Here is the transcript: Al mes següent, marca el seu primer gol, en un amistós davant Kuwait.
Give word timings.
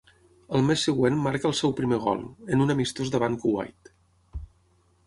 Al 0.59 0.63
mes 0.69 0.85
següent, 0.87 1.19
marca 1.27 1.47
el 1.51 1.55
seu 1.59 1.75
primer 1.81 2.01
gol, 2.07 2.25
en 2.57 2.67
un 2.67 2.77
amistós 2.77 3.13
davant 3.19 3.39
Kuwait. 3.47 3.95